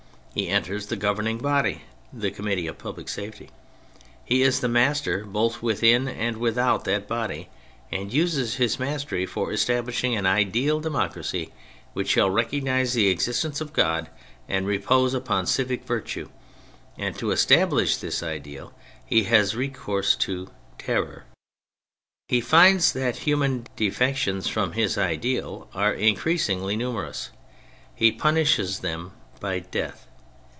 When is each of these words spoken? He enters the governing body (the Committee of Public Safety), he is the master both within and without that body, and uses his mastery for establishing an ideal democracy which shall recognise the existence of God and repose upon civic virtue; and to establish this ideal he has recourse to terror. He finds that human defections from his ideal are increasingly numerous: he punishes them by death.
He 0.33 0.47
enters 0.47 0.85
the 0.87 0.95
governing 0.95 1.39
body 1.39 1.81
(the 2.13 2.31
Committee 2.31 2.65
of 2.67 2.77
Public 2.77 3.09
Safety), 3.09 3.49
he 4.23 4.43
is 4.43 4.61
the 4.61 4.69
master 4.69 5.25
both 5.25 5.61
within 5.61 6.07
and 6.07 6.37
without 6.37 6.85
that 6.85 7.05
body, 7.05 7.49
and 7.91 8.13
uses 8.13 8.55
his 8.55 8.79
mastery 8.79 9.25
for 9.25 9.51
establishing 9.51 10.15
an 10.15 10.25
ideal 10.25 10.79
democracy 10.79 11.51
which 11.91 12.07
shall 12.11 12.29
recognise 12.29 12.93
the 12.93 13.09
existence 13.09 13.59
of 13.59 13.73
God 13.73 14.07
and 14.47 14.65
repose 14.65 15.13
upon 15.13 15.47
civic 15.47 15.83
virtue; 15.83 16.29
and 16.97 17.17
to 17.19 17.31
establish 17.31 17.97
this 17.97 18.23
ideal 18.23 18.71
he 19.05 19.23
has 19.23 19.53
recourse 19.53 20.15
to 20.15 20.49
terror. 20.77 21.25
He 22.29 22.39
finds 22.39 22.93
that 22.93 23.17
human 23.27 23.67
defections 23.75 24.47
from 24.47 24.71
his 24.71 24.97
ideal 24.97 25.67
are 25.73 25.93
increasingly 25.93 26.77
numerous: 26.77 27.31
he 27.93 28.13
punishes 28.13 28.79
them 28.79 29.11
by 29.41 29.59
death. 29.59 30.07